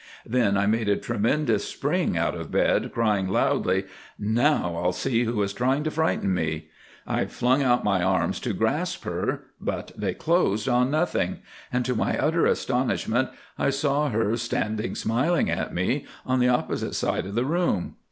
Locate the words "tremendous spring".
0.95-2.17